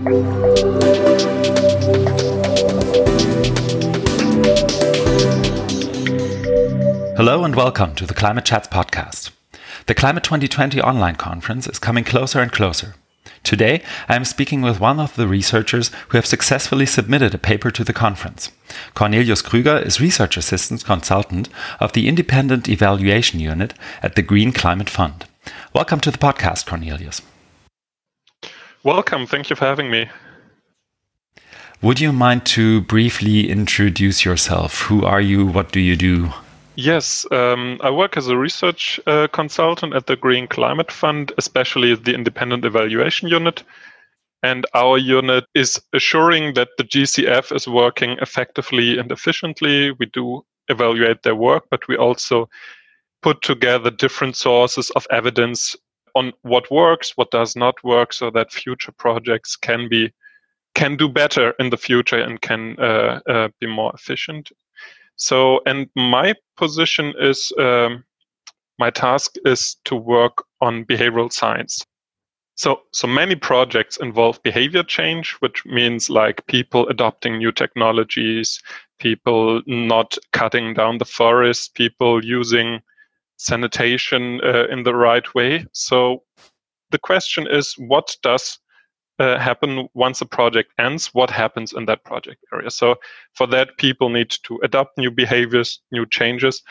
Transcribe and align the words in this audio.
Hello 0.00 0.24
and 7.44 7.54
welcome 7.54 7.94
to 7.96 8.06
the 8.06 8.14
Climate 8.14 8.46
Chats 8.46 8.68
podcast. 8.68 9.30
The 9.84 9.94
Climate 9.94 10.24
2020 10.24 10.80
online 10.80 11.16
conference 11.16 11.66
is 11.66 11.78
coming 11.78 12.04
closer 12.04 12.40
and 12.40 12.50
closer. 12.50 12.94
Today, 13.42 13.82
I 14.08 14.16
am 14.16 14.24
speaking 14.24 14.62
with 14.62 14.80
one 14.80 14.98
of 14.98 15.16
the 15.16 15.28
researchers 15.28 15.90
who 16.08 16.16
have 16.16 16.24
successfully 16.24 16.86
submitted 16.86 17.34
a 17.34 17.38
paper 17.38 17.70
to 17.70 17.84
the 17.84 17.92
conference. 17.92 18.50
Cornelius 18.94 19.42
Krüger 19.42 19.84
is 19.84 20.00
Research 20.00 20.38
Assistant 20.38 20.82
Consultant 20.82 21.50
of 21.78 21.92
the 21.92 22.08
Independent 22.08 22.70
Evaluation 22.70 23.38
Unit 23.38 23.74
at 24.02 24.14
the 24.14 24.22
Green 24.22 24.52
Climate 24.52 24.88
Fund. 24.88 25.26
Welcome 25.74 26.00
to 26.00 26.10
the 26.10 26.16
podcast, 26.16 26.64
Cornelius. 26.64 27.20
Welcome. 28.82 29.26
Thank 29.26 29.50
you 29.50 29.56
for 29.56 29.66
having 29.66 29.90
me. 29.90 30.08
Would 31.82 32.00
you 32.00 32.12
mind 32.12 32.46
to 32.46 32.80
briefly 32.80 33.50
introduce 33.50 34.24
yourself? 34.24 34.82
Who 34.82 35.04
are 35.04 35.20
you? 35.20 35.46
What 35.46 35.70
do 35.70 35.80
you 35.80 35.96
do? 35.96 36.30
Yes, 36.76 37.26
um, 37.30 37.78
I 37.82 37.90
work 37.90 38.16
as 38.16 38.28
a 38.28 38.38
research 38.38 38.98
uh, 39.06 39.28
consultant 39.32 39.94
at 39.94 40.06
the 40.06 40.16
Green 40.16 40.46
Climate 40.46 40.90
Fund, 40.90 41.30
especially 41.36 41.94
the 41.94 42.14
Independent 42.14 42.64
Evaluation 42.64 43.28
Unit. 43.28 43.62
And 44.42 44.64
our 44.72 44.96
unit 44.96 45.44
is 45.54 45.78
assuring 45.92 46.54
that 46.54 46.68
the 46.78 46.84
GCF 46.84 47.54
is 47.54 47.68
working 47.68 48.16
effectively 48.22 48.98
and 48.98 49.12
efficiently. 49.12 49.90
We 49.92 50.06
do 50.06 50.42
evaluate 50.68 51.22
their 51.22 51.34
work, 51.34 51.64
but 51.70 51.86
we 51.86 51.98
also 51.98 52.48
put 53.20 53.42
together 53.42 53.90
different 53.90 54.36
sources 54.36 54.88
of 54.90 55.06
evidence 55.10 55.76
on 56.14 56.32
what 56.42 56.70
works, 56.70 57.16
what 57.16 57.30
does 57.30 57.56
not 57.56 57.82
work, 57.84 58.12
so 58.12 58.30
that 58.30 58.52
future 58.52 58.92
projects 58.92 59.56
can 59.56 59.88
be 59.88 60.12
can 60.74 60.96
do 60.96 61.08
better 61.08 61.50
in 61.58 61.70
the 61.70 61.76
future 61.76 62.20
and 62.20 62.40
can 62.40 62.78
uh, 62.78 63.20
uh, 63.28 63.48
be 63.60 63.66
more 63.66 63.92
efficient. 63.94 64.52
So, 65.16 65.60
and 65.66 65.88
my 65.96 66.34
position 66.56 67.12
is 67.18 67.52
um, 67.58 68.04
my 68.78 68.90
task 68.90 69.34
is 69.44 69.76
to 69.84 69.94
work 69.94 70.44
on 70.60 70.84
behavioral 70.86 71.32
science. 71.32 71.84
So, 72.54 72.80
so 72.92 73.06
many 73.06 73.36
projects 73.36 73.96
involve 73.98 74.42
behavior 74.42 74.82
change, 74.82 75.32
which 75.40 75.64
means 75.66 76.10
like 76.10 76.46
people 76.46 76.88
adopting 76.88 77.38
new 77.38 77.52
technologies, 77.52 78.62
people 78.98 79.62
not 79.66 80.16
cutting 80.32 80.74
down 80.74 80.98
the 80.98 81.04
forest, 81.04 81.74
people 81.74 82.24
using 82.24 82.80
sanitation 83.40 84.40
uh, 84.44 84.66
in 84.68 84.82
the 84.82 84.94
right 84.94 85.34
way. 85.34 85.66
So, 85.72 86.22
the 86.90 86.98
question 86.98 87.46
is, 87.46 87.74
what 87.78 88.16
does 88.22 88.58
uh, 89.20 89.38
happen 89.38 89.88
once 89.94 90.20
a 90.20 90.26
project 90.26 90.72
ends? 90.78 91.08
What 91.12 91.30
happens 91.30 91.72
in 91.72 91.84
that 91.86 92.04
project 92.04 92.42
area? 92.52 92.70
So 92.70 92.96
for 93.34 93.46
that 93.48 93.76
people 93.76 94.08
need 94.08 94.30
to 94.44 94.58
adopt 94.62 94.98
new 94.98 95.10
behaviors 95.10 95.80
new 95.92 96.06
changes. 96.06 96.62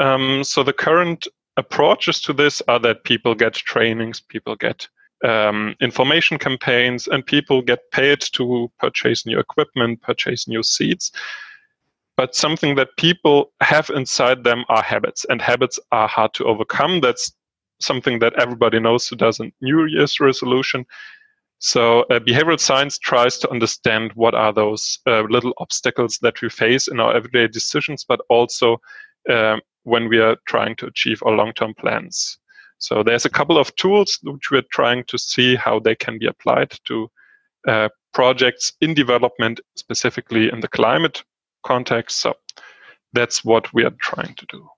Um, 0.00 0.42
so 0.42 0.62
the 0.62 0.72
current 0.72 1.28
approaches 1.56 2.20
to 2.22 2.32
this 2.32 2.60
are 2.66 2.80
that 2.80 3.04
people 3.04 3.34
get 3.34 3.54
trainings 3.54 4.20
people 4.20 4.56
get 4.56 4.88
um, 5.22 5.76
information 5.80 6.38
campaigns 6.38 7.06
and 7.06 7.24
people 7.24 7.62
get 7.62 7.90
paid 7.92 8.20
to 8.32 8.72
purchase 8.80 9.26
new 9.26 9.38
equipment 9.38 10.00
purchase 10.00 10.48
new 10.48 10.62
seeds 10.62 11.12
but 12.16 12.34
something 12.34 12.74
that 12.74 12.96
people 12.98 13.52
have 13.60 13.90
inside 13.90 14.44
them 14.44 14.64
are 14.68 14.82
habits 14.82 15.24
and 15.28 15.40
habits 15.40 15.78
are 15.90 16.08
hard 16.08 16.32
to 16.34 16.44
overcome 16.44 17.00
that's 17.00 17.32
something 17.80 18.18
that 18.20 18.34
everybody 18.34 18.78
knows 18.78 19.08
who 19.08 19.16
doesn't 19.16 19.54
new 19.60 19.86
year's 19.86 20.20
resolution 20.20 20.84
so 21.64 22.00
uh, 22.10 22.18
behavioral 22.18 22.58
science 22.58 22.98
tries 22.98 23.38
to 23.38 23.48
understand 23.48 24.10
what 24.16 24.34
are 24.34 24.52
those 24.52 24.98
uh, 25.06 25.22
little 25.22 25.52
obstacles 25.58 26.18
that 26.20 26.42
we 26.42 26.48
face 26.50 26.88
in 26.88 26.98
our 26.98 27.14
everyday 27.14 27.46
decisions, 27.46 28.04
but 28.04 28.20
also 28.28 28.78
uh, 29.30 29.58
when 29.84 30.08
we 30.08 30.18
are 30.18 30.36
trying 30.48 30.74
to 30.76 30.86
achieve 30.86 31.22
our 31.24 31.30
long-term 31.30 31.74
plans. 31.74 32.36
So 32.78 33.04
there's 33.04 33.26
a 33.26 33.30
couple 33.30 33.58
of 33.58 33.72
tools 33.76 34.18
which 34.24 34.50
we're 34.50 34.64
trying 34.72 35.04
to 35.04 35.16
see 35.16 35.54
how 35.54 35.78
they 35.78 35.94
can 35.94 36.18
be 36.18 36.26
applied 36.26 36.72
to 36.86 37.08
uh, 37.68 37.90
projects 38.12 38.72
in 38.80 38.92
development, 38.92 39.60
specifically 39.76 40.50
in 40.52 40.58
the 40.58 40.68
climate 40.68 41.22
context. 41.62 42.20
So 42.20 42.34
that's 43.12 43.44
what 43.44 43.72
we 43.72 43.84
are 43.84 43.94
trying 44.00 44.34
to 44.34 44.46
do. 44.46 44.68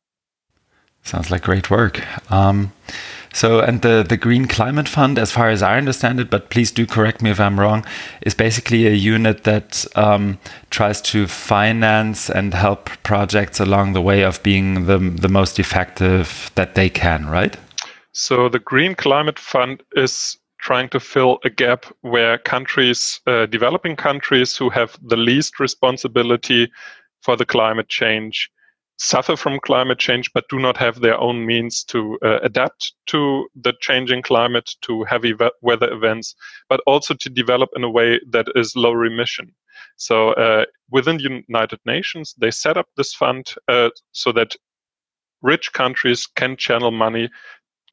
Sounds 1.02 1.30
like 1.30 1.42
great 1.42 1.70
work. 1.70 2.02
Um, 2.32 2.72
so, 3.34 3.58
and 3.58 3.82
the, 3.82 4.06
the 4.08 4.16
Green 4.16 4.46
Climate 4.46 4.88
Fund, 4.88 5.18
as 5.18 5.30
far 5.32 5.50
as 5.50 5.60
I 5.60 5.76
understand 5.76 6.20
it, 6.20 6.30
but 6.30 6.50
please 6.50 6.70
do 6.70 6.86
correct 6.86 7.20
me 7.20 7.30
if 7.30 7.40
I'm 7.40 7.58
wrong, 7.60 7.84
is 8.22 8.32
basically 8.32 8.86
a 8.86 8.92
unit 8.92 9.44
that 9.44 9.84
um, 9.96 10.38
tries 10.70 11.02
to 11.02 11.26
finance 11.26 12.30
and 12.30 12.54
help 12.54 12.88
projects 13.02 13.60
along 13.60 13.92
the 13.92 14.00
way 14.00 14.22
of 14.22 14.42
being 14.42 14.86
the, 14.86 14.98
the 14.98 15.28
most 15.28 15.58
effective 15.58 16.52
that 16.54 16.74
they 16.74 16.88
can, 16.88 17.26
right? 17.26 17.56
So, 18.12 18.48
the 18.48 18.60
Green 18.60 18.94
Climate 18.94 19.40
Fund 19.40 19.82
is 19.96 20.38
trying 20.64 20.88
to 20.88 20.98
fill 20.98 21.38
a 21.44 21.50
gap 21.50 21.84
where 22.00 22.38
countries, 22.38 23.20
uh, 23.26 23.44
developing 23.46 23.94
countries 23.94 24.56
who 24.56 24.70
have 24.70 24.96
the 25.02 25.16
least 25.16 25.60
responsibility 25.60 26.70
for 27.22 27.36
the 27.36 27.44
climate 27.44 27.88
change, 27.88 28.50
suffer 28.96 29.36
from 29.36 29.60
climate 29.60 29.98
change 29.98 30.30
but 30.32 30.48
do 30.48 30.58
not 30.58 30.76
have 30.76 31.00
their 31.00 31.18
own 31.18 31.44
means 31.44 31.84
to 31.84 32.18
uh, 32.24 32.38
adapt 32.42 32.94
to 33.06 33.46
the 33.60 33.74
changing 33.80 34.22
climate, 34.22 34.70
to 34.80 35.04
heavy 35.04 35.34
weather 35.60 35.92
events, 35.92 36.34
but 36.70 36.80
also 36.86 37.12
to 37.12 37.28
develop 37.28 37.68
in 37.76 37.84
a 37.84 37.90
way 37.90 38.18
that 38.30 38.46
is 38.54 38.74
low 38.74 39.02
emission. 39.02 39.54
So 39.96 40.30
uh, 40.32 40.64
within 40.90 41.18
the 41.18 41.44
United 41.46 41.80
Nations, 41.84 42.34
they 42.38 42.50
set 42.50 42.78
up 42.78 42.86
this 42.96 43.12
fund 43.12 43.52
uh, 43.68 43.90
so 44.12 44.32
that 44.32 44.56
rich 45.42 45.72
countries 45.74 46.26
can 46.26 46.56
channel 46.56 46.90
money 46.90 47.28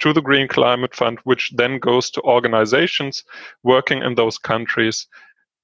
to 0.02 0.14
the 0.14 0.22
Green 0.22 0.48
Climate 0.48 0.96
Fund, 0.96 1.20
which 1.24 1.52
then 1.56 1.80
goes 1.80 2.10
to 2.12 2.22
organizations 2.22 3.24
working 3.64 4.04
in 4.04 4.16
those 4.16 4.38
countries 4.38 5.08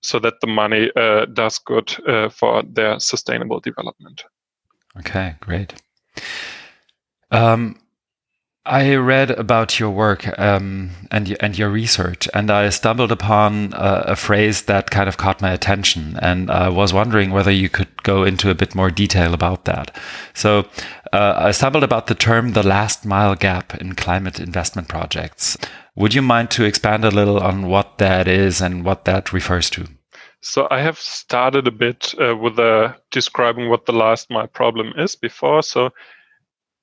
so 0.02 0.20
that 0.20 0.40
the 0.42 0.48
money 0.48 0.92
uh, 0.96 1.26
does 1.26 1.60
good 1.60 1.94
uh, 2.08 2.30
for 2.30 2.64
their 2.64 3.00
sustainable 3.00 3.60
development. 3.60 4.24
Okay, 4.98 5.36
great. 5.40 5.74
Um, 7.32 7.80
I 8.68 8.96
read 8.96 9.32
about 9.32 9.80
your 9.80 9.90
work 9.90 10.28
um, 10.38 10.92
and 11.10 11.36
and 11.40 11.58
your 11.58 11.70
research, 11.70 12.28
and 12.34 12.52
I 12.52 12.70
stumbled 12.70 13.12
upon 13.12 13.74
a, 13.74 14.04
a, 14.08 14.16
phrase 14.16 14.64
that 14.64 14.92
kind 14.92 15.08
of 15.08 15.18
caught 15.18 15.42
my 15.42 15.52
attention, 15.52 16.20
and 16.22 16.52
I 16.52 16.70
was 16.70 16.94
wondering 16.94 17.32
whether 17.32 17.52
you 17.52 17.70
could 17.70 18.04
go 18.04 18.24
into 18.24 18.50
a 18.50 18.56
bit 18.56 18.76
more 18.76 18.92
detail 18.92 19.34
about 19.34 19.66
that. 19.66 19.96
So, 20.34 20.66
uh, 21.14 21.34
I 21.38 21.52
stumbled 21.52 21.84
about 21.84 22.08
the 22.08 22.16
term 22.16 22.52
"the 22.52 22.68
last 22.68 23.06
mile 23.06 23.36
gap" 23.36 23.74
in 23.76 23.96
climate 23.96 24.40
investment 24.40 24.90
projects. 24.90 25.58
Would 25.96 26.14
you 26.14 26.22
mind 26.22 26.52
to 26.52 26.66
expand 26.66 27.06
a 27.06 27.12
little 27.12 27.40
on 27.40 27.68
what 27.68 27.98
that 27.98 28.28
is 28.28 28.62
and 28.62 28.84
what 28.84 29.06
that 29.06 29.34
refers 29.34 29.70
to? 29.72 29.88
So 30.42 30.68
I 30.70 30.82
have 30.82 31.00
started 31.00 31.68
a 31.68 31.72
bit 31.72 32.14
uh, 32.22 32.36
with 32.36 32.60
uh, 32.60 32.94
describing 33.12 33.70
what 33.70 33.86
the 33.86 33.94
last 33.94 34.30
mile 34.30 34.48
problem 34.48 34.94
is 34.98 35.16
before. 35.16 35.64
So 35.64 35.90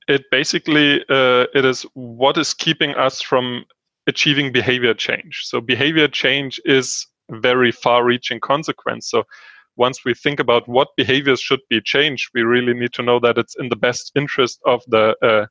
it 0.09 0.25
basically 0.31 1.01
uh, 1.09 1.47
it 1.55 1.65
is 1.65 1.87
what 1.95 2.37
is 2.39 2.55
keeping 2.55 2.95
us 2.95 3.21
from 3.21 3.65
achieving 4.07 4.53
behavior 4.53 4.95
change. 4.95 5.43
So 5.45 5.61
behavior 5.61 6.09
change 6.09 6.61
is 6.65 7.07
very 7.31 7.73
far-reaching 7.73 8.41
consequence. 8.41 9.09
So 9.09 9.25
once 9.77 10.05
we 10.05 10.15
think 10.15 10.41
about 10.41 10.69
what 10.69 10.89
behaviors 10.97 11.41
should 11.41 11.61
be 11.71 11.81
changed, 11.81 12.31
we 12.35 12.43
really 12.43 12.75
need 12.75 12.93
to 12.95 13.03
know 13.03 13.19
that 13.21 13.39
it's 13.39 13.57
in 13.59 13.71
the 13.71 13.77
best 13.77 14.13
interest 14.15 14.61
of 14.67 14.83
the 14.89 15.17
uh, 15.23 15.47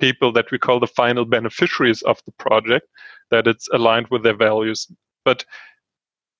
people 0.00 0.32
that 0.32 0.50
we 0.50 0.58
call 0.58 0.80
the 0.80 0.86
final 0.86 1.24
beneficiaries 1.24 2.02
of 2.02 2.18
the 2.26 2.32
project, 2.32 2.86
that 3.30 3.46
it's 3.46 3.68
aligned 3.72 4.08
with 4.10 4.22
their 4.22 4.36
values. 4.36 4.86
But 5.24 5.44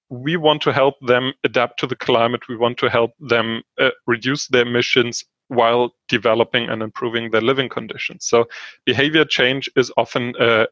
we 0.08 0.36
want 0.36 0.62
to 0.62 0.72
help 0.72 0.94
them 1.00 1.32
adapt 1.44 1.78
to 1.80 1.86
the 1.86 1.96
climate. 1.96 2.48
We 2.48 2.56
want 2.56 2.78
to 2.78 2.88
help 2.88 3.12
them 3.20 3.62
uh, 3.78 3.90
reduce 4.06 4.48
their 4.48 4.62
emissions 4.62 5.24
while 5.48 5.94
developing 6.08 6.68
and 6.68 6.82
improving 6.82 7.30
their 7.30 7.40
living 7.40 7.68
conditions. 7.68 8.26
So, 8.26 8.46
behavior 8.84 9.24
change 9.24 9.68
is 9.76 9.92
often 9.96 10.34
a 10.40 10.66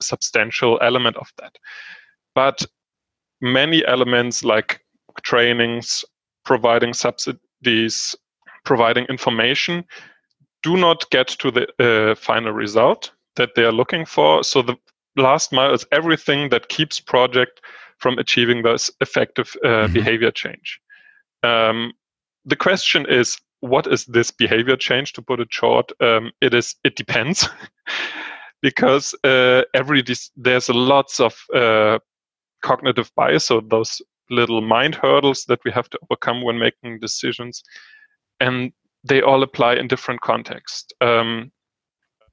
substantial 0.00 0.78
element 0.82 1.16
of 1.16 1.32
that. 1.38 1.56
But 2.34 2.64
many 3.40 3.84
elements 3.86 4.44
like 4.44 4.80
trainings, 5.22 6.04
providing 6.44 6.94
subsidies, 6.94 8.16
providing 8.64 9.04
information 9.06 9.84
do 10.62 10.76
not 10.76 11.08
get 11.10 11.28
to 11.28 11.50
the 11.50 11.66
uh, 11.78 12.14
final 12.14 12.52
result 12.52 13.12
that 13.36 13.54
they 13.54 13.64
are 13.64 13.72
looking 13.72 14.06
for. 14.06 14.44
So, 14.44 14.62
the 14.62 14.76
last 15.16 15.52
mile 15.52 15.74
is 15.74 15.86
everything 15.92 16.48
that 16.50 16.68
keeps 16.68 17.00
project 17.00 17.60
from 17.98 18.18
achieving 18.18 18.62
this 18.62 18.90
effective 19.00 19.54
uh, 19.64 19.68
mm-hmm. 19.68 19.92
behavior 19.92 20.30
change. 20.30 20.80
Um, 21.42 21.92
the 22.44 22.56
question 22.56 23.06
is, 23.08 23.38
what 23.64 23.86
is 23.86 24.04
this 24.04 24.30
behavior 24.30 24.76
change? 24.76 25.14
To 25.14 25.22
put 25.22 25.40
it 25.40 25.48
short, 25.50 25.90
um, 26.00 26.32
it 26.42 26.52
is. 26.52 26.74
It 26.84 26.96
depends, 26.96 27.48
because 28.62 29.14
uh, 29.24 29.62
every 29.72 30.04
there's 30.36 30.68
lots 30.68 31.18
of 31.18 31.34
uh, 31.54 31.98
cognitive 32.62 33.10
bias, 33.16 33.46
so 33.46 33.62
those 33.62 34.02
little 34.28 34.60
mind 34.60 34.94
hurdles 34.94 35.44
that 35.46 35.60
we 35.64 35.70
have 35.70 35.88
to 35.90 35.98
overcome 36.02 36.42
when 36.42 36.58
making 36.58 37.00
decisions, 37.00 37.62
and 38.38 38.72
they 39.02 39.22
all 39.22 39.42
apply 39.42 39.76
in 39.76 39.88
different 39.88 40.20
contexts. 40.20 40.92
Um, 41.00 41.50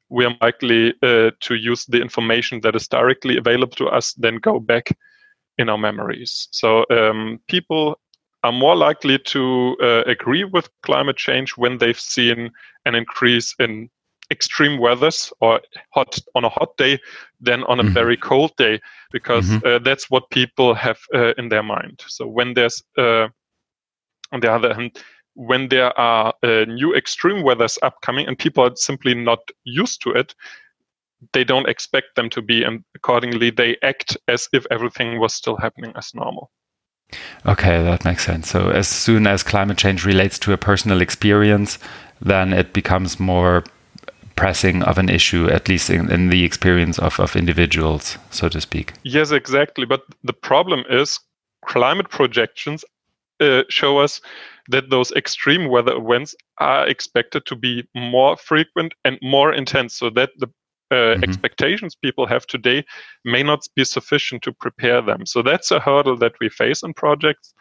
we 0.10 0.26
are 0.26 0.36
likely 0.42 0.94
uh, 1.02 1.32
to 1.40 1.56
use 1.56 1.86
the 1.86 2.02
information 2.02 2.60
that 2.62 2.76
is 2.76 2.90
directly 2.90 3.38
available 3.38 3.76
to 3.78 3.88
us, 3.88 4.14
then 4.16 4.36
go 4.36 4.60
back 4.60 4.90
in 5.58 5.70
our 5.70 5.78
memories. 5.78 6.50
So 6.52 6.84
um, 6.90 7.40
people 7.48 8.02
are 8.44 8.52
more 8.52 8.76
likely 8.76 9.20
to 9.20 9.78
uh, 9.82 10.04
agree 10.08 10.44
with 10.44 10.70
climate 10.82 11.18
change 11.18 11.52
when 11.58 11.78
they've 11.78 12.00
seen 12.00 12.52
an 12.86 12.96
increase 12.96 13.54
in 13.60 13.90
extreme 14.32 14.80
weathers 14.80 15.32
or 15.42 15.60
hot 15.94 16.18
on 16.36 16.46
a 16.46 16.50
hot 16.50 16.76
day 16.78 16.98
than 17.42 17.64
on 17.66 17.80
a 17.80 17.84
mm-hmm. 17.84 17.94
very 17.94 18.18
cold 18.18 18.56
day 18.56 18.80
because 19.12 19.46
mm-hmm. 19.46 19.68
uh, 19.68 19.80
that's 19.80 20.10
what 20.10 20.30
people 20.30 20.74
have 20.74 20.98
uh, 21.14 21.34
in 21.38 21.50
their 21.50 21.62
mind 21.62 22.02
so 22.08 22.26
when 22.26 22.54
there's 22.54 22.82
uh, 22.98 23.28
on 24.32 24.40
the 24.40 24.52
other 24.52 24.74
hand 24.74 24.98
when 25.34 25.68
there 25.68 25.98
are 26.00 26.34
uh, 26.44 26.66
new 26.66 26.96
extreme 26.96 27.44
weathers 27.44 27.78
upcoming 27.82 28.26
and 28.26 28.40
people 28.40 28.64
are 28.64 28.76
simply 28.76 29.14
not 29.14 29.40
used 29.66 30.02
to 30.02 30.12
it 30.12 30.34
they 31.34 31.44
don't 31.44 31.70
expect 31.70 32.16
them 32.16 32.30
to 32.30 32.42
be 32.42 32.64
and 32.64 32.84
accordingly 32.96 33.50
they 33.50 33.78
act 33.84 34.18
as 34.30 34.48
if 34.54 34.66
everything 34.72 35.20
was 35.20 35.34
still 35.34 35.58
happening 35.58 35.92
as 35.96 36.16
normal 36.16 36.50
Okay, 37.46 37.84
that 37.84 38.06
makes 38.06 38.26
sense. 38.26 38.50
So 38.50 38.70
as 38.70 38.88
soon 38.88 39.28
as 39.28 39.44
climate 39.44 39.78
change 39.78 40.06
relates 40.06 40.40
to 40.40 40.54
a 40.54 40.58
personal 40.58 41.02
experience, 41.02 41.80
then 42.22 42.54
it 42.54 42.74
becomes 42.74 43.20
more 43.20 43.64
pressing 44.36 44.84
of 44.84 44.98
an 44.98 45.10
issue, 45.10 45.48
at 45.48 45.68
least 45.68 45.90
in, 45.90 46.12
in 46.12 46.30
the 46.30 46.44
experience 46.44 46.98
of, 47.00 47.20
of 47.20 47.36
individuals, 47.36 48.18
so 48.30 48.50
to 48.50 48.62
speak. 48.62 48.94
Yes, 49.04 49.32
exactly. 49.32 49.86
But 49.86 50.04
the 50.24 50.34
problem 50.34 50.84
is 50.90 51.20
climate 51.66 52.10
projections 52.10 52.84
uh, 53.40 53.64
show 53.70 53.98
us 54.00 54.22
that 54.70 54.90
those 54.90 55.12
extreme 55.14 55.70
weather 55.70 55.96
events 55.96 56.36
are 56.60 56.88
expected 56.88 57.46
to 57.48 57.56
be 57.56 57.88
more 57.96 58.38
frequent 58.38 58.94
and 59.04 59.18
more 59.22 59.54
intense 59.54 59.96
so 59.96 60.10
that 60.12 60.30
the 60.38 60.48
uh, 60.92 60.96
mm-hmm. 60.96 61.24
expectations 61.24 61.96
people 61.96 62.28
have 62.28 62.46
today 62.46 62.84
may 63.24 63.44
not 63.44 63.66
be 63.76 63.86
sufficient 63.86 64.42
to 64.44 64.52
prepare 64.52 65.02
them. 65.02 65.26
So 65.26 65.42
that's 65.42 65.72
a 65.72 65.80
hurdle 65.80 66.18
that 66.18 66.34
we 66.42 66.50
face 66.50 66.84
in 66.84 66.94
projects, 66.94 67.54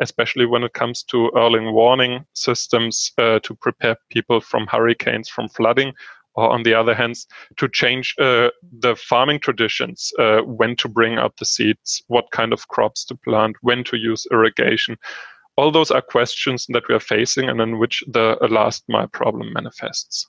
especially 0.00 0.46
when 0.46 0.62
it 0.62 0.72
comes 0.72 1.02
to 1.04 1.30
early 1.36 1.60
warning 1.60 2.24
systems 2.34 3.12
uh, 3.18 3.40
to 3.40 3.54
prepare 3.54 3.96
people 4.10 4.40
from 4.40 4.66
hurricanes, 4.66 5.28
from 5.28 5.48
flooding, 5.48 5.92
or 6.34 6.50
on 6.50 6.62
the 6.62 6.72
other 6.72 6.94
hand, 6.94 7.16
to 7.56 7.68
change 7.68 8.14
uh, 8.18 8.48
the 8.80 8.94
farming 8.96 9.40
traditions, 9.40 10.12
uh, 10.18 10.40
when 10.42 10.76
to 10.76 10.88
bring 10.88 11.18
up 11.18 11.36
the 11.36 11.44
seeds, 11.44 12.02
what 12.06 12.30
kind 12.30 12.52
of 12.52 12.68
crops 12.68 13.04
to 13.04 13.16
plant, 13.16 13.56
when 13.62 13.82
to 13.84 13.96
use 13.96 14.26
irrigation. 14.30 14.96
All 15.56 15.72
those 15.72 15.90
are 15.90 16.00
questions 16.00 16.66
that 16.68 16.86
we 16.88 16.94
are 16.94 17.00
facing 17.00 17.48
and 17.48 17.60
in 17.60 17.78
which 17.78 18.04
the 18.06 18.36
last 18.48 18.84
mile 18.88 19.08
problem 19.08 19.52
manifests. 19.52 20.28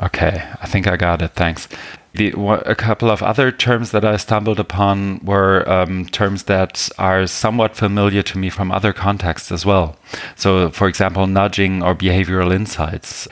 Okay, 0.00 0.42
I 0.60 0.66
think 0.66 0.86
I 0.86 0.96
got 0.96 1.22
it. 1.22 1.32
Thanks. 1.32 1.68
The, 2.14 2.32
a 2.66 2.74
couple 2.76 3.10
of 3.10 3.22
other 3.22 3.50
terms 3.50 3.90
that 3.90 4.04
I 4.04 4.16
stumbled 4.18 4.60
upon 4.60 5.18
were 5.24 5.68
um, 5.68 6.06
terms 6.06 6.44
that 6.44 6.88
are 6.96 7.26
somewhat 7.26 7.76
familiar 7.76 8.22
to 8.22 8.38
me 8.38 8.50
from 8.50 8.70
other 8.70 8.92
contexts 8.92 9.50
as 9.50 9.66
well. 9.66 9.96
So, 10.36 10.70
for 10.70 10.86
example, 10.86 11.26
nudging 11.26 11.82
or 11.82 11.94
behavioral 11.94 12.54
insights. 12.54 13.26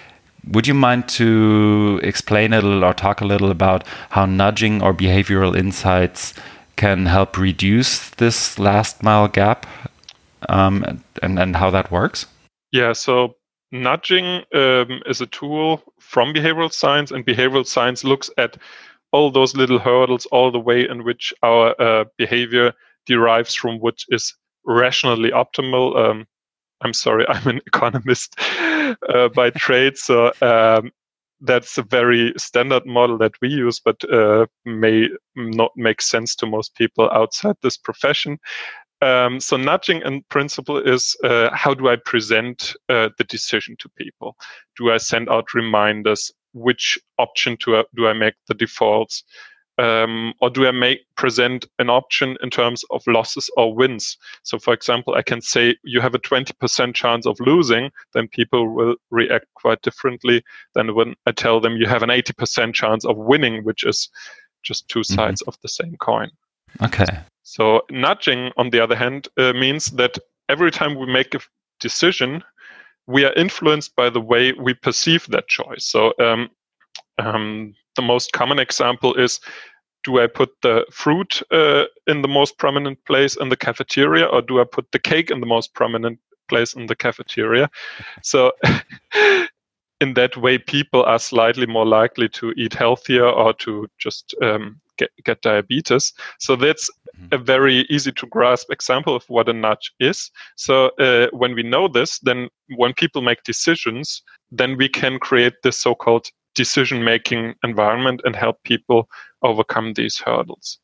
Would 0.48 0.66
you 0.66 0.74
mind 0.74 1.08
to 1.10 2.00
explain 2.02 2.52
a 2.52 2.60
little 2.60 2.84
or 2.84 2.92
talk 2.92 3.20
a 3.20 3.24
little 3.24 3.52
about 3.52 3.86
how 4.10 4.26
nudging 4.26 4.82
or 4.82 4.92
behavioral 4.92 5.56
insights 5.56 6.34
can 6.74 7.06
help 7.06 7.38
reduce 7.38 8.10
this 8.10 8.58
last 8.58 9.02
mile 9.04 9.28
gap 9.28 9.66
um, 10.48 11.02
and, 11.22 11.38
and 11.38 11.54
how 11.54 11.70
that 11.70 11.92
works? 11.92 12.26
Yeah, 12.72 12.92
so 12.94 13.36
nudging 13.72 14.42
um, 14.54 15.02
is 15.06 15.20
a 15.20 15.26
tool 15.26 15.82
from 15.98 16.32
behavioral 16.32 16.72
science, 16.72 17.10
and 17.10 17.26
behavioral 17.26 17.66
science 17.66 18.04
looks 18.04 18.30
at 18.38 18.56
all 19.12 19.30
those 19.30 19.56
little 19.56 19.78
hurdles, 19.78 20.26
all 20.26 20.50
the 20.50 20.60
way 20.60 20.88
in 20.88 21.04
which 21.04 21.34
our 21.42 21.74
uh, 21.80 22.04
behavior 22.16 22.72
derives 23.06 23.54
from 23.54 23.78
what 23.78 23.98
is 24.08 24.34
rationally 24.64 25.30
optimal. 25.30 25.96
Um, 25.96 26.26
I'm 26.82 26.92
sorry, 26.92 27.26
I'm 27.28 27.46
an 27.48 27.60
economist 27.66 28.38
uh, 29.08 29.28
by 29.34 29.50
trade, 29.56 29.96
so 29.96 30.32
um, 30.42 30.90
that's 31.40 31.76
a 31.76 31.82
very 31.82 32.32
standard 32.36 32.86
model 32.86 33.18
that 33.18 33.32
we 33.42 33.48
use, 33.48 33.80
but 33.80 34.02
uh, 34.10 34.46
may 34.64 35.08
not 35.34 35.72
make 35.76 36.00
sense 36.00 36.34
to 36.36 36.46
most 36.46 36.74
people 36.76 37.10
outside 37.10 37.56
this 37.62 37.76
profession. 37.76 38.38
Um, 39.02 39.40
so 39.40 39.56
nudging 39.56 40.00
in 40.02 40.22
principle 40.28 40.78
is 40.78 41.16
uh, 41.24 41.50
how 41.52 41.74
do 41.74 41.88
I 41.88 41.96
present 41.96 42.74
uh, 42.88 43.08
the 43.18 43.24
decision 43.24 43.76
to 43.80 43.88
people? 43.90 44.36
Do 44.78 44.92
I 44.92 44.98
send 44.98 45.28
out 45.28 45.54
reminders? 45.54 46.30
Which 46.54 46.96
option 47.18 47.56
do 47.64 47.76
I, 47.76 47.84
do 47.96 48.06
I 48.06 48.12
make 48.12 48.34
the 48.46 48.54
defaults? 48.54 49.24
Um, 49.78 50.34
or 50.40 50.50
do 50.50 50.68
I 50.68 50.70
make 50.70 51.00
present 51.16 51.64
an 51.80 51.90
option 51.90 52.36
in 52.42 52.50
terms 52.50 52.84
of 52.90 53.02
losses 53.08 53.50
or 53.56 53.74
wins? 53.74 54.16
So, 54.44 54.58
for 54.58 54.72
example, 54.72 55.14
I 55.14 55.22
can 55.22 55.40
say 55.40 55.76
you 55.82 56.00
have 56.00 56.14
a 56.14 56.20
20% 56.20 56.94
chance 56.94 57.26
of 57.26 57.40
losing, 57.40 57.90
then 58.14 58.28
people 58.28 58.68
will 58.68 58.94
react 59.10 59.46
quite 59.54 59.82
differently 59.82 60.44
than 60.74 60.94
when 60.94 61.14
I 61.26 61.32
tell 61.32 61.58
them 61.58 61.76
you 61.76 61.86
have 61.86 62.04
an 62.04 62.10
80% 62.10 62.74
chance 62.74 63.04
of 63.04 63.16
winning, 63.16 63.64
which 63.64 63.82
is 63.82 64.10
just 64.62 64.86
two 64.88 65.00
mm-hmm. 65.00 65.14
sides 65.14 65.40
mm-hmm. 65.40 65.48
of 65.48 65.56
the 65.62 65.68
same 65.68 65.96
coin. 65.96 66.30
Okay. 66.80 67.18
So 67.42 67.82
nudging, 67.90 68.50
on 68.56 68.70
the 68.70 68.80
other 68.80 68.96
hand, 68.96 69.28
uh, 69.36 69.52
means 69.52 69.86
that 69.92 70.18
every 70.48 70.70
time 70.70 70.98
we 70.98 71.06
make 71.06 71.34
a 71.34 71.40
decision, 71.80 72.42
we 73.06 73.24
are 73.24 73.32
influenced 73.34 73.94
by 73.96 74.08
the 74.10 74.20
way 74.20 74.52
we 74.52 74.74
perceive 74.74 75.26
that 75.28 75.48
choice. 75.48 75.84
So 75.84 76.12
um, 76.18 76.50
um, 77.18 77.74
the 77.96 78.02
most 78.02 78.32
common 78.32 78.58
example 78.58 79.14
is 79.14 79.40
do 80.04 80.20
I 80.20 80.26
put 80.26 80.50
the 80.62 80.84
fruit 80.90 81.42
uh, 81.52 81.84
in 82.06 82.22
the 82.22 82.28
most 82.28 82.58
prominent 82.58 83.04
place 83.04 83.36
in 83.36 83.48
the 83.48 83.56
cafeteria 83.56 84.24
or 84.26 84.42
do 84.42 84.60
I 84.60 84.64
put 84.64 84.90
the 84.92 84.98
cake 84.98 85.30
in 85.30 85.40
the 85.40 85.46
most 85.46 85.74
prominent 85.74 86.18
place 86.48 86.74
in 86.74 86.86
the 86.86 86.96
cafeteria? 86.96 87.70
So 88.22 88.52
in 90.00 90.14
that 90.14 90.36
way, 90.36 90.58
people 90.58 91.04
are 91.04 91.18
slightly 91.18 91.66
more 91.66 91.86
likely 91.86 92.28
to 92.30 92.52
eat 92.56 92.74
healthier 92.74 93.26
or 93.26 93.52
to 93.54 93.86
just 93.98 94.34
um, 94.42 94.80
get, 94.98 95.10
get 95.24 95.42
diabetes. 95.42 96.12
So 96.38 96.56
that's 96.56 96.90
mm-hmm. 97.16 97.34
a 97.34 97.38
very 97.38 97.86
easy 97.90 98.12
to 98.12 98.26
grasp 98.26 98.70
example 98.70 99.14
of 99.14 99.24
what 99.28 99.48
a 99.48 99.52
nudge 99.52 99.92
is. 100.00 100.30
So 100.56 100.90
uh, 100.98 101.28
when 101.32 101.54
we 101.54 101.62
know 101.62 101.88
this, 101.88 102.18
then 102.20 102.48
when 102.76 102.92
people 102.94 103.22
make 103.22 103.42
decisions, 103.44 104.22
then 104.50 104.76
we 104.76 104.88
can 104.88 105.18
create 105.18 105.54
this 105.62 105.78
so-called 105.78 106.26
decision 106.54 107.02
making 107.04 107.54
environment 107.64 108.20
and 108.24 108.36
help 108.36 108.62
people 108.64 109.08
overcome 109.42 109.94
these 109.94 110.18
hurdles. 110.18 110.78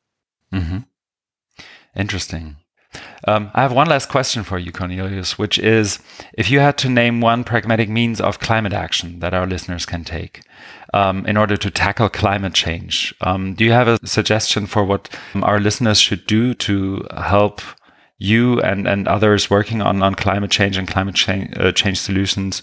Mm-hmm. 0.53 0.79
Interesting. 1.95 2.57
Um, 3.27 3.51
I 3.55 3.63
have 3.63 3.73
one 3.73 3.89
last 3.89 4.09
question 4.09 4.45
for 4.45 4.59
you, 4.59 4.73
Cornelius, 4.73 5.39
which 5.39 5.59
is 5.59 5.99
if 6.35 6.51
you 6.51 6.61
had 6.61 6.79
to 6.79 6.89
name 6.89 7.21
one 7.21 7.45
pragmatic 7.45 7.89
means 7.89 8.21
of 8.21 8.39
climate 8.39 8.73
action 8.73 9.19
that 9.21 9.35
our 9.35 9.47
listeners 9.47 9.85
can 9.85 10.05
take 10.05 10.43
um, 10.95 11.27
in 11.27 11.37
order 11.37 11.57
to 11.57 11.71
tackle 11.71 12.09
climate 12.09 12.55
change, 12.55 13.15
um, 13.21 13.55
do 13.55 13.65
you 13.65 13.73
have 13.73 13.89
a 13.89 14.07
suggestion 14.07 14.67
for 14.67 14.85
what 14.85 15.09
our 15.43 15.61
listeners 15.61 16.01
should 16.01 16.27
do 16.27 16.55
to 16.55 17.07
help 17.17 17.61
you 18.19 18.61
and, 18.63 18.87
and 18.87 19.07
others 19.09 19.51
working 19.51 19.81
on, 19.83 20.03
on 20.03 20.15
climate 20.15 20.51
change 20.51 20.77
and 20.77 20.89
climate 20.89 21.15
change, 21.15 21.53
uh, 21.57 21.73
change 21.73 21.99
solutions 21.99 22.63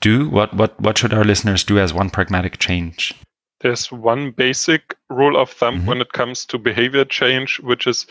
do? 0.00 0.28
What, 0.28 0.54
what, 0.54 0.80
what 0.80 0.98
should 0.98 1.12
our 1.12 1.24
listeners 1.24 1.64
do 1.64 1.78
as 1.78 1.92
one 1.92 2.10
pragmatic 2.10 2.58
change? 2.58 3.14
There's 3.60 3.92
one 3.92 4.30
basic 4.30 4.96
rule 5.10 5.36
of 5.36 5.50
thumb 5.50 5.74
mm 5.74 5.80
-hmm. 5.80 5.86
when 5.86 6.00
it 6.00 6.12
comes 6.12 6.46
to 6.46 6.58
behavior 6.58 7.04
change, 7.04 7.60
which 7.60 7.86
is 7.86 8.06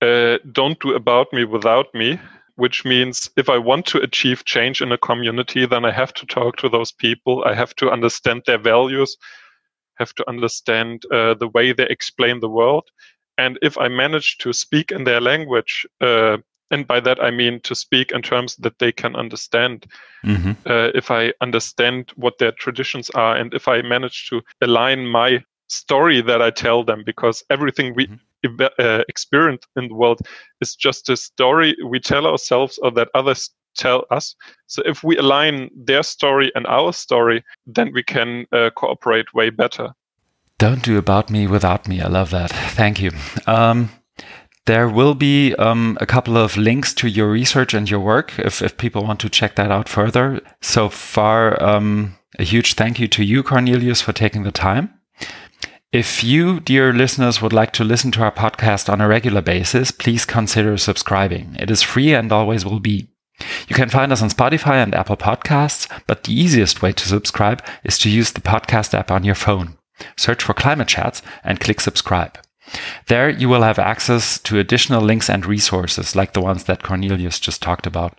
uh, 0.00 0.38
don't 0.52 0.78
do 0.80 0.94
about 0.94 1.32
me 1.32 1.44
without 1.44 1.92
me, 1.94 2.18
which 2.56 2.84
means 2.84 3.30
if 3.36 3.48
I 3.48 3.58
want 3.58 3.86
to 3.86 3.98
achieve 3.98 4.44
change 4.44 4.82
in 4.82 4.92
a 4.92 4.98
community, 4.98 5.66
then 5.66 5.84
I 5.84 5.92
have 5.92 6.12
to 6.14 6.26
talk 6.26 6.56
to 6.58 6.68
those 6.68 6.92
people. 6.92 7.44
I 7.44 7.54
have 7.54 7.74
to 7.76 7.90
understand 7.90 8.42
their 8.46 8.58
values, 8.58 9.16
have 9.98 10.14
to 10.14 10.28
understand 10.28 11.04
uh, 11.12 11.34
the 11.34 11.48
way 11.48 11.72
they 11.72 11.86
explain 11.86 12.40
the 12.40 12.48
world. 12.48 12.84
And 13.38 13.58
if 13.62 13.78
I 13.78 13.88
manage 13.88 14.38
to 14.38 14.52
speak 14.52 14.90
in 14.90 15.04
their 15.04 15.20
language, 15.20 15.86
uh, 16.00 16.38
and 16.70 16.86
by 16.86 17.00
that 17.00 17.22
I 17.22 17.30
mean 17.30 17.60
to 17.60 17.74
speak 17.74 18.12
in 18.12 18.22
terms 18.22 18.56
that 18.56 18.78
they 18.78 18.92
can 18.92 19.16
understand. 19.16 19.86
Mm-hmm. 20.24 20.52
Uh, 20.66 20.90
if 20.94 21.10
I 21.10 21.32
understand 21.40 22.12
what 22.16 22.38
their 22.38 22.52
traditions 22.52 23.10
are, 23.10 23.36
and 23.36 23.54
if 23.54 23.68
I 23.68 23.82
manage 23.82 24.28
to 24.30 24.42
align 24.60 25.06
my 25.06 25.44
story 25.68 26.22
that 26.22 26.42
I 26.42 26.50
tell 26.50 26.84
them, 26.84 27.02
because 27.04 27.44
everything 27.48 27.94
we 27.94 28.06
mm-hmm 28.06 28.14
uh, 28.78 29.02
experience 29.08 29.66
in 29.76 29.88
the 29.88 29.94
world 29.94 30.20
is 30.60 30.76
just 30.76 31.08
a 31.08 31.16
story 31.16 31.76
we 31.84 31.98
tell 31.98 32.24
ourselves 32.24 32.78
or 32.78 32.92
that 32.92 33.08
others 33.14 33.50
tell 33.76 34.04
us. 34.12 34.36
So 34.68 34.80
if 34.86 35.02
we 35.02 35.16
align 35.18 35.70
their 35.74 36.04
story 36.04 36.52
and 36.54 36.64
our 36.68 36.92
story, 36.92 37.44
then 37.66 37.92
we 37.92 38.04
can 38.04 38.46
uh, 38.52 38.70
cooperate 38.76 39.34
way 39.34 39.50
better. 39.50 39.90
Don't 40.58 40.84
do 40.84 40.98
about 40.98 41.30
me 41.30 41.48
without 41.48 41.88
me. 41.88 42.00
I 42.00 42.06
love 42.06 42.30
that. 42.30 42.50
Thank 42.76 43.00
you. 43.00 43.10
Um, 43.46 43.90
There 44.66 44.88
will 44.88 45.14
be 45.14 45.54
um, 45.54 45.96
a 45.98 46.04
couple 46.04 46.36
of 46.36 46.56
links 46.58 46.92
to 46.94 47.08
your 47.08 47.30
research 47.30 47.72
and 47.72 47.88
your 47.88 48.00
work 48.00 48.38
if, 48.38 48.60
if 48.60 48.76
people 48.76 49.02
want 49.02 49.18
to 49.20 49.30
check 49.30 49.56
that 49.56 49.70
out 49.70 49.88
further. 49.88 50.42
So 50.60 50.90
far, 50.90 51.60
um, 51.62 52.16
a 52.38 52.44
huge 52.44 52.74
thank 52.74 53.00
you 53.00 53.08
to 53.08 53.24
you, 53.24 53.42
Cornelius, 53.42 54.02
for 54.02 54.12
taking 54.12 54.42
the 54.42 54.52
time. 54.52 54.90
If 55.92 56.22
you, 56.22 56.60
dear 56.60 56.92
listeners, 56.92 57.40
would 57.40 57.54
like 57.54 57.72
to 57.72 57.82
listen 57.82 58.10
to 58.10 58.22
our 58.22 58.30
podcast 58.30 58.92
on 58.92 59.00
a 59.00 59.08
regular 59.08 59.40
basis, 59.40 59.90
please 59.90 60.26
consider 60.26 60.76
subscribing. 60.76 61.56
It 61.58 61.70
is 61.70 61.80
free 61.80 62.12
and 62.12 62.30
always 62.30 62.62
will 62.62 62.78
be. 62.78 63.08
You 63.68 63.74
can 63.74 63.88
find 63.88 64.12
us 64.12 64.20
on 64.20 64.28
Spotify 64.28 64.82
and 64.82 64.94
Apple 64.94 65.16
Podcasts, 65.16 65.88
but 66.06 66.24
the 66.24 66.38
easiest 66.38 66.82
way 66.82 66.92
to 66.92 67.08
subscribe 67.08 67.64
is 67.84 67.98
to 68.00 68.10
use 68.10 68.32
the 68.32 68.42
podcast 68.42 68.92
app 68.92 69.10
on 69.10 69.24
your 69.24 69.34
phone. 69.34 69.78
Search 70.14 70.44
for 70.44 70.52
Climate 70.52 70.88
Chats 70.88 71.22
and 71.42 71.58
click 71.58 71.80
subscribe. 71.80 72.36
There 73.06 73.28
you 73.28 73.48
will 73.48 73.62
have 73.62 73.78
access 73.78 74.38
to 74.40 74.58
additional 74.58 75.02
links 75.02 75.30
and 75.30 75.46
resources 75.46 76.14
like 76.14 76.32
the 76.32 76.40
ones 76.40 76.64
that 76.64 76.82
Cornelius 76.82 77.40
just 77.40 77.62
talked 77.62 77.86
about. 77.86 78.18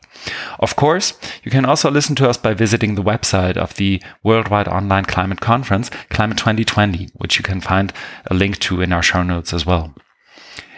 Of 0.59 0.75
course, 0.75 1.13
you 1.43 1.51
can 1.51 1.65
also 1.65 1.91
listen 1.91 2.15
to 2.15 2.29
us 2.29 2.37
by 2.37 2.53
visiting 2.53 2.95
the 2.95 3.03
website 3.03 3.57
of 3.57 3.75
the 3.75 4.01
Worldwide 4.23 4.67
Online 4.67 5.05
Climate 5.05 5.41
Conference, 5.41 5.89
Climate 6.09 6.37
2020, 6.37 7.09
which 7.15 7.37
you 7.37 7.43
can 7.43 7.61
find 7.61 7.93
a 8.27 8.33
link 8.33 8.59
to 8.59 8.81
in 8.81 8.91
our 8.91 9.03
show 9.03 9.23
notes 9.23 9.53
as 9.53 9.65
well. 9.65 9.93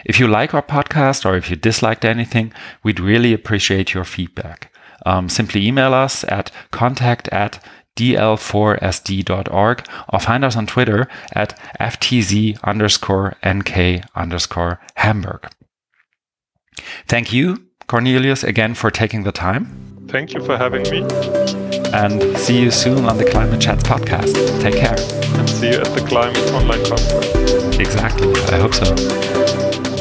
If 0.04 0.18
you 0.18 0.26
like 0.26 0.52
our 0.52 0.62
podcast 0.62 1.24
or 1.24 1.36
if 1.36 1.48
you 1.48 1.56
disliked 1.56 2.04
anything, 2.04 2.52
we'd 2.82 3.00
really 3.00 3.32
appreciate 3.32 3.94
your 3.94 4.04
feedback. 4.04 4.72
Um, 5.06 5.28
simply 5.28 5.66
email 5.66 5.94
us 5.94 6.24
at 6.24 6.50
contact 6.70 7.28
at 7.28 7.62
dl4sd.org 7.96 9.86
or 10.12 10.20
find 10.20 10.44
us 10.44 10.56
on 10.56 10.66
Twitter 10.66 11.08
at 11.34 11.58
ftz 11.80 12.62
underscore 12.64 13.34
nk 13.42 14.04
underscore 14.14 14.80
Hamburg. 14.96 15.48
Thank 17.06 17.32
you, 17.32 17.66
Cornelius, 17.86 18.42
again 18.42 18.74
for 18.74 18.90
taking 18.90 19.24
the 19.24 19.32
time. 19.32 20.06
Thank 20.08 20.34
you 20.34 20.44
for 20.44 20.56
having 20.56 20.82
me. 20.90 21.02
And 21.94 22.36
see 22.38 22.60
you 22.60 22.70
soon 22.70 23.04
on 23.04 23.18
the 23.18 23.28
Climate 23.30 23.60
Chats 23.60 23.82
podcast. 23.82 24.32
Take 24.62 24.76
care. 24.76 24.96
And 25.38 25.48
see 25.48 25.68
you 25.70 25.76
at 25.76 25.94
the 25.94 26.04
Climate 26.08 26.50
Online 26.52 26.84
Conference. 26.84 27.78
Exactly. 27.78 28.32
I 28.50 28.58
hope 28.58 28.74
so. 28.74 29.91